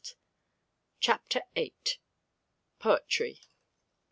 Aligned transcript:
CHAPTER 0.99 1.43
VIII. 1.53 1.75
POETRY. 2.79 3.39